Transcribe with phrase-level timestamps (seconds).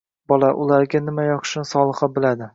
[0.31, 2.49] Bola: ularga nima yoqishini Soliha biladi